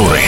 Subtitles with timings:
[0.00, 0.20] культуры.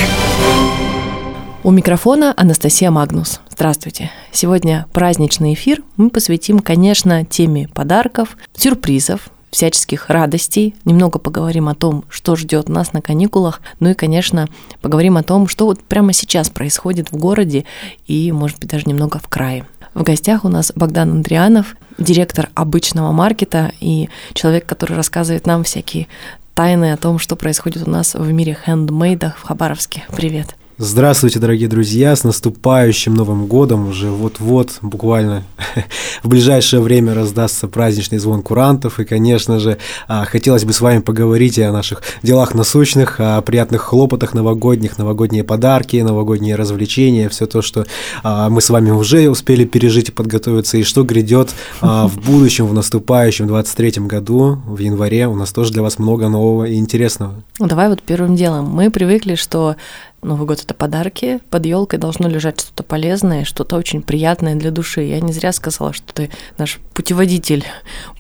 [1.65, 3.41] У микрофона Анастасия Магнус.
[3.49, 4.11] Здравствуйте.
[4.33, 12.05] Сегодня праздничный эфир мы посвятим, конечно, теме подарков, сюрпризов, всяческих радостей, немного поговорим о том,
[12.09, 14.49] что ждет нас на каникулах, ну и, конечно,
[14.81, 17.65] поговорим о том, что вот прямо сейчас происходит в городе
[18.07, 19.67] и, может быть, даже немного в крае.
[19.95, 26.09] В гостях у нас Богдан Андрианов, директор обычного маркета и человек, который рассказывает нам всякие
[26.55, 30.05] тайны о том, что происходит у нас в мире хендмейда в Хабаровске.
[30.15, 30.57] Привет.
[30.85, 33.87] Здравствуйте, дорогие друзья, с наступающим Новым годом.
[33.87, 35.45] Уже вот-вот, буквально
[36.25, 38.99] в ближайшее время раздастся праздничный звон курантов.
[38.99, 43.83] И, конечно же, а, хотелось бы с вами поговорить о наших делах насущных, о приятных
[43.83, 47.87] хлопотах новогодних, новогодние подарки, новогодние развлечения, все то, что
[48.25, 52.67] а, мы с вами уже успели пережить и подготовиться, и что грядет а, в будущем,
[52.67, 55.29] в наступающем 23 году, в январе.
[55.29, 57.45] У нас тоже для вас много нового и интересного.
[57.61, 58.65] Давай вот первым делом.
[58.65, 59.77] Мы привыкли, что
[60.23, 65.03] Новый год это подарки, под елкой должно лежать что-то полезное, что-то очень приятное для души.
[65.03, 67.65] Я не зря сказала, что ты наш путеводитель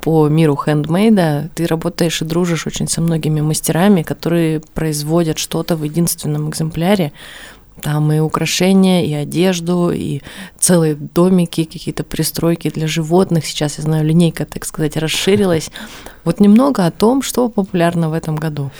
[0.02, 1.50] по миру хендмейда.
[1.54, 7.12] Ты работаешь и дружишь очень со многими мастерами, которые производят что-то в единственном экземпляре.
[7.82, 10.20] Там и украшения, и одежду, и
[10.58, 13.44] целые домики, какие-то пристройки для животных.
[13.44, 15.70] Сейчас, я знаю, линейка, так сказать, расширилась.
[16.24, 18.70] Вот немного о том, что популярно в этом году.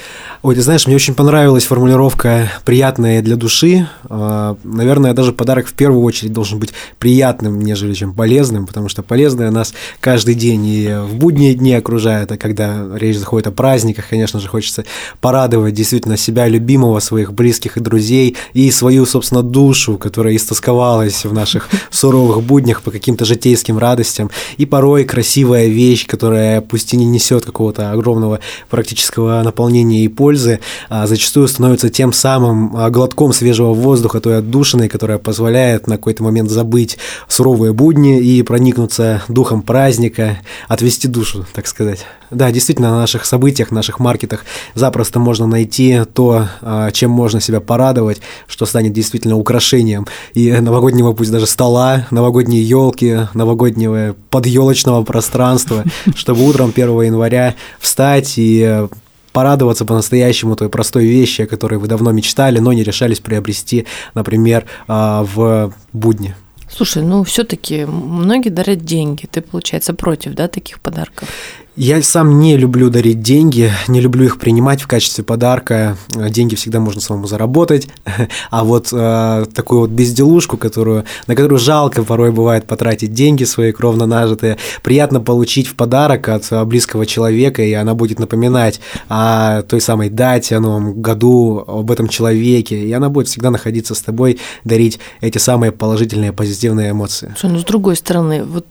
[0.42, 3.88] Ой, ты знаешь, мне очень понравилась формулировка «приятная для души».
[4.08, 9.02] А, наверное, даже подарок в первую очередь должен быть приятным, нежели чем полезным, потому что
[9.02, 14.08] полезное нас каждый день и в будние дни окружает, а когда речь заходит о праздниках,
[14.08, 14.84] конечно же, хочется
[15.20, 21.32] порадовать действительно себя, любимого, своих близких и друзей, и свою, собственно, душу, которая истосковалась в
[21.32, 27.06] наших суровых буднях по каким-то житейским радостям, и порой красивая вещь, которая пусть и не
[27.06, 33.72] несет какого-то огромного практического наполнения и пользы, а зачастую становится тем самым а, глотком свежего
[33.72, 36.98] воздуха, той отдушиной, которая позволяет на какой-то момент забыть
[37.28, 40.38] суровые будни и проникнуться духом праздника,
[40.68, 42.04] отвести душу, так сказать.
[42.32, 47.60] Да, действительно, на наших событиях, наших маркетах запросто можно найти то, а, чем можно себя
[47.60, 55.84] порадовать, что станет действительно украшением и новогоднего, пусть даже стола, новогодней елки, новогоднего подъелочного пространства,
[56.14, 58.86] чтобы утром 1 января встать и
[59.32, 64.66] порадоваться по-настоящему той простой вещи, о которой вы давно мечтали, но не решались приобрести, например,
[64.86, 66.34] а, в будни.
[66.74, 69.26] Слушай, ну все-таки многие дарят деньги.
[69.26, 71.28] Ты, получается, против, да, таких подарков?
[71.74, 75.96] Я сам не люблю дарить деньги, не люблю их принимать в качестве подарка.
[76.10, 77.88] Деньги всегда можно самому заработать.
[78.50, 83.72] А вот э, такую вот безделушку, которую, на которую жалко порой бывает потратить деньги свои
[83.72, 89.80] кровно нажитые, приятно получить в подарок от близкого человека, и она будет напоминать о той
[89.80, 94.38] самой дате, о новом году, об этом человеке, и она будет всегда находиться с тобой,
[94.64, 97.34] дарить эти самые положительные, позитивные эмоции.
[97.38, 98.66] Слушай, ну с другой стороны, вот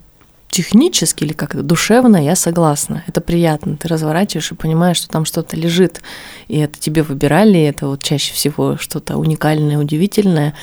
[0.52, 3.04] технически или как-то душевно я согласна.
[3.08, 3.78] Это приятно.
[3.78, 6.02] Ты разворачиваешь и понимаешь, что там что-то лежит,
[6.48, 10.54] и это тебе выбирали, и это вот чаще всего что-то уникальное, удивительное.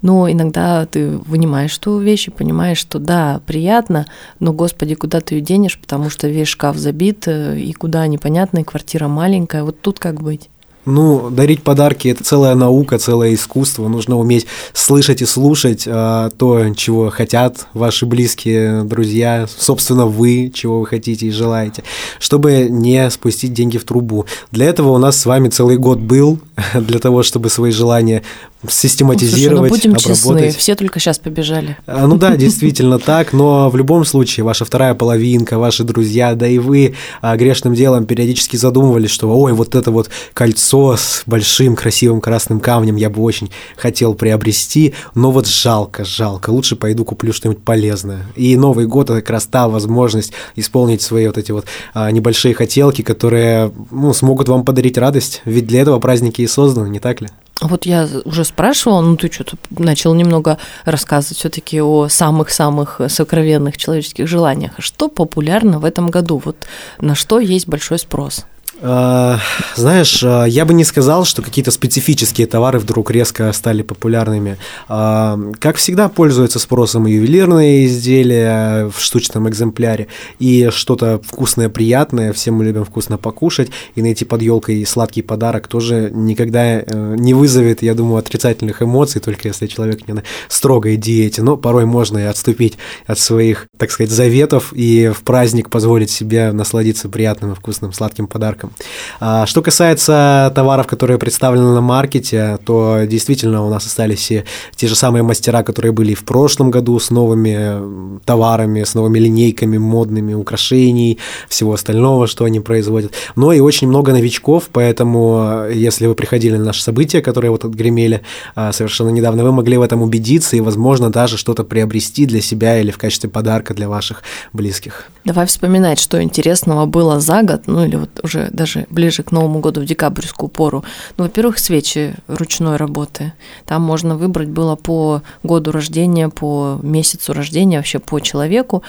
[0.00, 4.06] Но иногда ты вынимаешь ту вещь и понимаешь, что да, приятно,
[4.38, 8.58] но, господи, куда ты ее денешь, потому что весь шкаф забит, э, и куда непонятно,
[8.58, 9.62] и квартира маленькая.
[9.62, 10.50] Вот тут как быть?
[10.86, 13.88] Ну, дарить подарки– это целая наука, целое искусство.
[13.88, 20.80] Нужно уметь слышать и слушать а, то, чего хотят ваши близкие, друзья, собственно, вы, чего
[20.80, 21.84] вы хотите и желаете,
[22.18, 24.26] чтобы не спустить деньги в трубу.
[24.50, 26.38] Для этого у нас с вами целый год был,
[26.74, 28.22] для того, чтобы свои желания
[28.68, 30.44] систематизировать, Слушай, ну будем обработать.
[30.44, 31.76] честны, все только сейчас побежали.
[31.86, 36.46] А, ну да, действительно так, но в любом случае ваша вторая половинка, ваши друзья, да
[36.46, 41.76] и вы а, грешным делом периодически задумывались, что ой, вот это вот кольцо с большим
[41.76, 47.32] красивым красным камнем я бы очень хотел приобрести, но вот жалко, жалко, лучше пойду куплю
[47.32, 48.26] что-нибудь полезное.
[48.36, 52.54] И Новый год– это как раз та возможность исполнить свои вот эти вот а, небольшие
[52.54, 57.20] хотелки, которые ну, смогут вам подарить радость, ведь для этого праздники и созданы, не так
[57.20, 57.28] ли?
[57.60, 64.26] Вот я уже спрашивала, ну ты что-то начал немного рассказывать все-таки о самых-самых сокровенных человеческих
[64.26, 64.72] желаниях.
[64.78, 66.42] Что популярно в этом году?
[66.44, 66.56] Вот
[66.98, 68.44] на что есть большой спрос?
[68.82, 69.38] А,
[69.76, 74.58] знаешь, а, я бы не сказал, что какие-то специфические товары вдруг резко стали популярными.
[74.88, 82.32] А, как всегда, пользуются спросом ювелирные изделия в штучном экземпляре, и что-то вкусное, приятное.
[82.32, 87.32] Все мы любим вкусно покушать, и найти под елкой сладкий подарок тоже никогда э, не
[87.32, 91.42] вызовет, я думаю, отрицательных эмоций, только если человек не на строгой диете.
[91.42, 96.52] Но порой можно и отступить от своих, так сказать, заветов и в праздник позволить себе
[96.52, 98.72] насладиться приятным и вкусным сладким подарком подаркам.
[99.20, 104.44] А, что касается товаров, которые представлены на маркете, то действительно у нас остались все
[104.76, 109.18] те же самые мастера, которые были и в прошлом году с новыми товарами, с новыми
[109.18, 111.18] линейками модными, украшений,
[111.48, 113.12] всего остального, что они производят.
[113.36, 118.20] Но и очень много новичков, поэтому если вы приходили на наши события, которые вот отгремели
[118.54, 122.80] а, совершенно недавно, вы могли в этом убедиться и, возможно, даже что-то приобрести для себя
[122.80, 124.22] или в качестве подарка для ваших
[124.52, 125.04] близких.
[125.24, 129.60] Давай вспоминать, что интересного было за год, ну или вот уже даже ближе к Новому
[129.60, 130.84] году в декабрьскую пору.
[131.16, 133.32] Ну, во-первых, свечи ручной работы.
[133.66, 138.82] Там можно выбрать было по году рождения, по месяцу рождения, вообще по человеку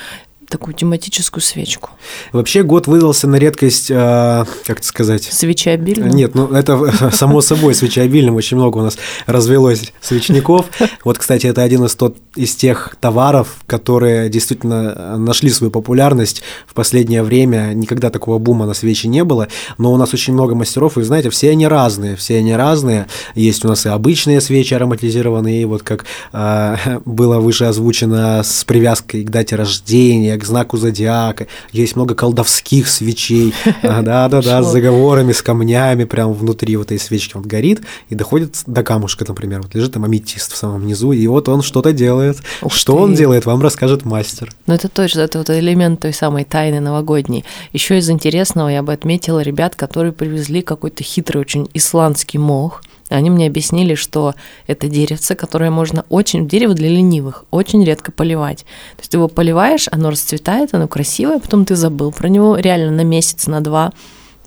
[0.50, 1.89] такую тематическую свечку.
[2.31, 5.24] Вообще год выдался на редкость, э, как это сказать?
[5.24, 6.09] Свечеобильным?
[6.09, 8.36] Нет, ну это само собой свечеобильным.
[8.36, 10.68] Очень много у нас развелось свечников.
[11.03, 16.74] Вот, кстати, это один из, тот, из тех товаров, которые действительно нашли свою популярность в
[16.74, 17.74] последнее время.
[17.74, 21.30] Никогда такого бума на свечи не было, но у нас очень много мастеров, и, знаете,
[21.30, 23.07] все они разные, все они разные.
[23.36, 26.75] Есть у нас и обычные свечи ароматизированные, и вот как э,
[27.06, 33.53] было выше озвучено с привязкой к дате рождения, к знаку зодиака, есть много колдовских свечей,
[33.83, 38.83] да-да-да, с заговорами, с камнями прямо внутри вот этой свечки вот горит и доходит до
[38.83, 42.37] камушка, например, вот лежит там аметист в самом низу, и вот он что-то делает.
[42.61, 42.99] Ух что ты.
[42.99, 44.53] он делает, вам расскажет мастер.
[44.67, 47.45] Ну это точно, это вот элемент той самой тайны новогодней.
[47.73, 53.29] Еще из интересного я бы отметила ребят, которые привезли какой-то хитрый очень исландский мох, они
[53.29, 54.33] мне объяснили, что
[54.67, 58.59] это деревце, которое можно очень, дерево для ленивых, очень редко поливать.
[58.95, 62.91] То есть ты его поливаешь, оно расцветает, оно красивое, потом ты забыл про него реально
[62.91, 63.91] на месяц, на два.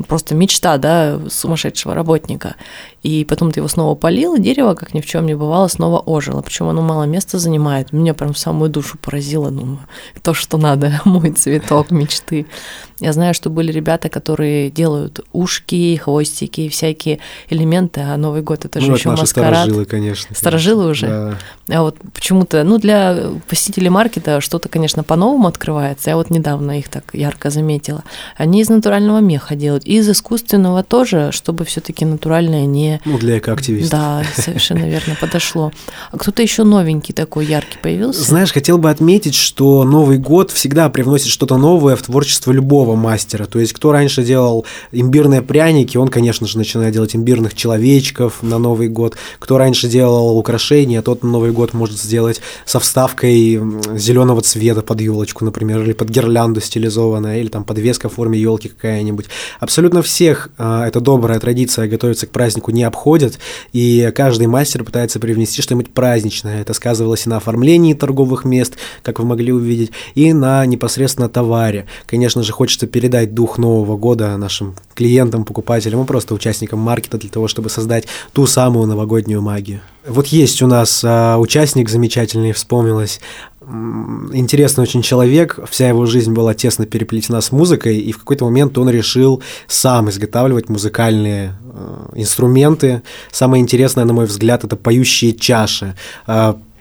[0.07, 2.55] Просто мечта, да, сумасшедшего работника
[3.03, 6.01] и потом ты его снова полил, и дерево, как ни в чем не бывало, снова
[6.01, 6.43] ожило.
[6.43, 7.93] Причем оно мало места занимает.
[7.93, 9.79] Меня прям в самую душу поразило, ну,
[10.23, 12.47] то, что надо, мой цветок мечты.
[13.01, 18.81] Я знаю, что были ребята, которые делают ушки, хвостики, всякие элементы, а Новый год это
[18.81, 19.55] же ну, еще маскарад.
[19.55, 20.35] Старожилы, конечно.
[20.35, 21.07] Старожилы уже.
[21.07, 21.79] Да.
[21.79, 26.11] А вот почему-то, ну, для посетителей маркета что-то, конечно, по-новому открывается.
[26.11, 28.03] Я вот недавно их так ярко заметила.
[28.37, 33.91] Они из натурального меха делают, из искусственного тоже, чтобы все-таки натуральное не ну, для экоактивистов.
[33.91, 35.73] Да, совершенно верно, подошло.
[36.13, 38.23] А кто-то еще новенький такой яркий появился?
[38.23, 43.47] Знаешь, хотел бы отметить, что Новый год всегда привносит что-то новое в творчество любого мастера.
[43.47, 48.59] То есть, кто раньше делал имбирные пряники, он, конечно же, начинает делать имбирных человечков на
[48.59, 49.17] Новый год.
[49.39, 53.59] Кто раньше делал украшения, тот на Новый год может сделать со вставкой
[53.95, 58.69] зеленого цвета под елочку, например, или под гирлянду стилизованная, или там подвеска в форме елки
[58.69, 59.27] какая-нибудь.
[59.61, 63.39] Абсолютно всех а, это добрая традиция готовиться к празднику не обходят,
[63.73, 66.61] и каждый мастер пытается привнести что-нибудь праздничное.
[66.61, 71.87] Это сказывалось и на оформлении торговых мест, как вы могли увидеть, и на непосредственно товаре.
[72.07, 77.31] Конечно же, хочется передать дух Нового года нашим клиентам, покупателям и просто участникам маркета для
[77.31, 79.81] того, чтобы создать ту самую новогоднюю магию.
[80.09, 83.21] Вот есть у нас а, участник замечательный, вспомнилось,
[84.33, 88.79] интересный очень человек, вся его жизнь была тесно переплетена с музыкой, и в какой-то момент
[88.79, 93.03] он решил сам изготавливать музыкальные э, инструменты.
[93.31, 95.95] Самое интересное, на мой взгляд, это поющие чаши.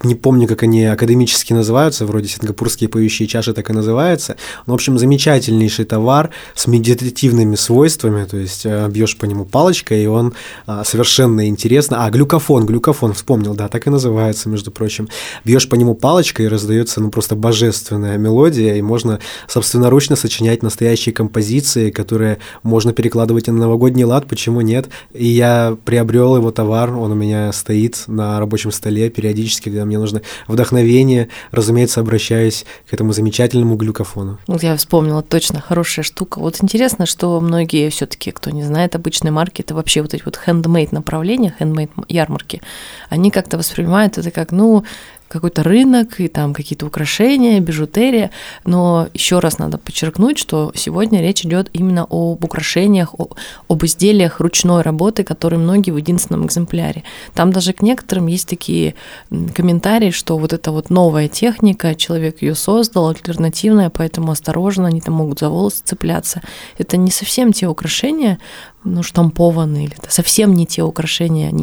[0.04, 4.36] Не помню, как они академически называются, вроде сингапурские поющие чаши так и называются.
[4.66, 10.04] Но, в общем, замечательнейший товар с медитативными свойствами, то есть э, бьешь по нему палочкой,
[10.04, 10.34] и он
[10.68, 12.06] а, совершенно интересно.
[12.06, 15.10] А, глюкофон, глюкофон, вспомнил, да, так и называется, между прочим.
[15.44, 21.14] Бьешь по нему палочкой, и раздается, ну, просто божественная мелодия, и можно собственноручно сочинять настоящие
[21.14, 24.90] композиции, которые можно перекладывать на новогодний лад, почему нет?
[25.14, 29.98] И я приобрел его товар, он у меня стоит на рабочем столе периодически, когда мне
[29.98, 34.38] нужно вдохновение, разумеется, обращаюсь к этому замечательному глюкофону.
[34.48, 36.40] Вот я вспомнила, точно, хорошая штука.
[36.40, 40.24] Вот интересно, что многие все таки кто не знает обычной марки, это вообще вот эти
[40.24, 42.62] вот хендмейд направления, хендмейд ярмарки,
[43.10, 44.84] они как-то воспринимают это как, ну,
[45.28, 48.32] какой-то рынок и там какие-то украшения, бижутерия.
[48.66, 53.14] Но еще раз надо подчеркнуть, что сегодня речь идет именно об украшениях,
[53.68, 57.04] об изделиях ручной работы, которые многие в единственном экземпляре.
[57.34, 58.96] Там даже к некоторым есть такие
[59.56, 65.16] комментарии, что вот это вот новая техника, человек ее создал, альтернативная, поэтому осторожно, они там
[65.16, 66.42] могут за волосы цепляться.
[66.78, 68.40] Это не совсем те украшения,
[68.84, 71.54] ну, штампованные, или это совсем не те украшения,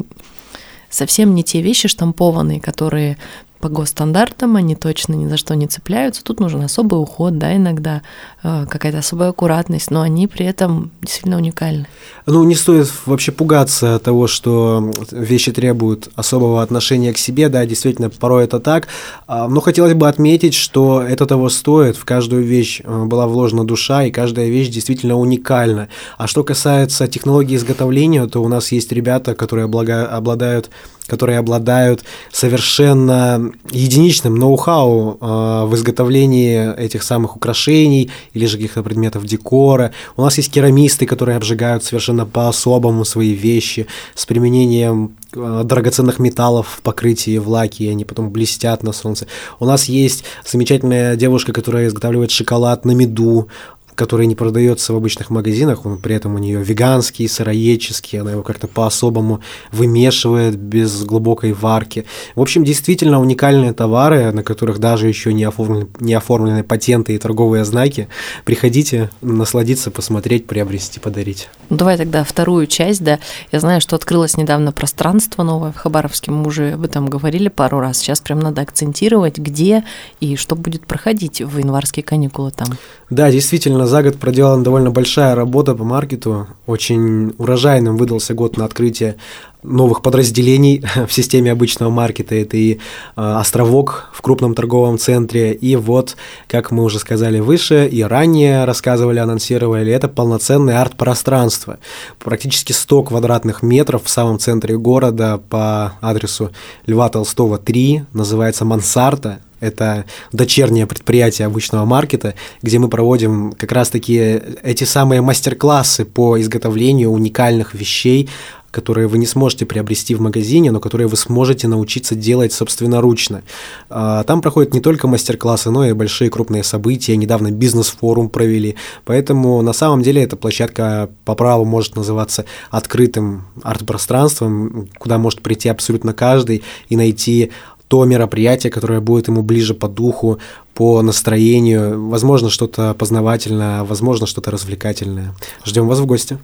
[0.91, 3.17] совсем не те вещи штампованные, которые
[3.65, 6.23] по госстандартам, они точно ни за что не цепляются.
[6.23, 8.03] Тут нужен особый уход, да, иногда
[8.43, 11.87] э, какая-то особая аккуратность, но они при этом действительно уникальны.
[12.27, 18.11] Ну, не стоит вообще пугаться того, что вещи требуют особого отношения к себе, да, действительно,
[18.11, 18.89] порой это так.
[19.27, 21.97] А, но хотелось бы отметить, что это того стоит.
[21.97, 25.89] В каждую вещь э, была вложена душа, и каждая вещь действительно уникальна.
[26.19, 30.69] А что касается технологии изготовления, то у нас есть ребята, которые обладают
[31.07, 39.25] которые обладают совершенно единичным ноу-хау э, в изготовлении этих самых украшений или же каких-то предметов
[39.27, 39.93] декора.
[40.17, 46.69] У нас есть керамисты, которые обжигают совершенно по-особому свои вещи с применением э, драгоценных металлов
[46.79, 49.27] в покрытии в лаке, и они потом блестят на солнце.
[49.61, 53.49] У нас есть замечательная девушка, которая изготавливает шоколад на меду
[53.95, 58.43] который не продается в обычных магазинах, он при этом у нее веганский, сыроедческий, она его
[58.43, 59.41] как-то по-особому
[59.73, 62.05] вымешивает без глубокой варки.
[62.35, 67.19] В общем, действительно уникальные товары, на которых даже еще не оформлены, не оформлены патенты и
[67.19, 68.09] торговые знаки.
[68.45, 71.49] Приходите насладиться, посмотреть, приобрести, подарить.
[71.71, 73.19] Ну, давай тогда вторую часть, да.
[73.53, 77.81] Я знаю, что открылось недавно пространство новое в Хабаровске, мы уже об этом говорили пару
[77.81, 77.99] раз.
[77.99, 79.85] Сейчас прям надо акцентировать, где
[80.21, 82.69] и что будет проходить в январские каникулы там.
[83.11, 86.47] Да, действительно, Действительно, за год проделана довольно большая работа по маркету.
[86.67, 89.17] Очень урожайным выдался год на открытие
[89.65, 92.35] новых подразделений в системе обычного маркета.
[92.35, 92.79] Это и
[93.17, 96.17] а, островок в крупном торговом центре, и вот,
[96.47, 101.79] как мы уже сказали выше, и ранее рассказывали, анонсировали, это полноценное арт-пространство.
[102.19, 106.51] Практически 100 квадратных метров в самом центре города по адресу
[106.87, 109.41] Льва Толстого 3, называется «Мансарта».
[109.61, 117.11] Это дочернее предприятие обычного маркета, где мы проводим как раз-таки эти самые мастер-классы по изготовлению
[117.11, 118.29] уникальных вещей,
[118.75, 123.43] которые вы не сможете приобрести в магазине, но которые вы сможете научиться делать собственноручно.
[123.89, 127.17] А, там проходят не только мастер-классы, но и большие крупные события.
[127.17, 128.75] Недавно бизнес-форум провели.
[129.05, 135.69] Поэтому на самом деле эта площадка по праву может называться открытым арт-пространством, куда может прийти
[135.69, 137.53] абсолютно каждый и найти
[137.87, 140.41] то мероприятие, которое будет ему ближе по духу,
[140.75, 145.33] по настроению, возможно, что-то познавательное, возможно, что-то развлекательное.
[145.65, 146.39] Ждем вас в гости.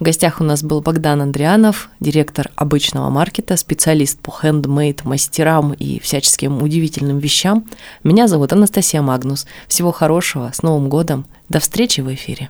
[0.00, 6.00] В гостях у нас был Богдан Андрианов, директор обычного маркета, специалист по хендмейд, мастерам и
[6.00, 7.66] всяческим удивительным вещам.
[8.02, 9.46] Меня зовут Анастасия Магнус.
[9.68, 11.26] Всего хорошего, с Новым годом.
[11.50, 12.48] До встречи в эфире.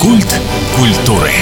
[0.00, 0.40] Культ
[0.76, 1.32] культуры.